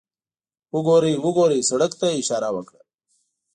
وګورئ، 0.75 1.13
وګورئ، 1.25 1.59
سړک 1.69 1.91
ته 1.99 2.05
یې 2.11 2.17
اشاره 2.21 2.49
وکړه. 2.55 2.81